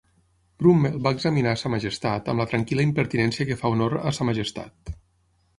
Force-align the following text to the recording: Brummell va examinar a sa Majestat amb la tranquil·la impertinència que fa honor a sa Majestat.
Brummell 0.61 0.95
va 1.07 1.11
examinar 1.15 1.53
a 1.57 1.59
sa 1.63 1.71
Majestat 1.75 2.31
amb 2.33 2.43
la 2.45 2.47
tranquil·la 2.55 2.87
impertinència 2.89 3.47
que 3.51 3.59
fa 3.63 3.73
honor 3.75 3.97
a 4.13 4.19
sa 4.21 4.29
Majestat. 4.31 4.95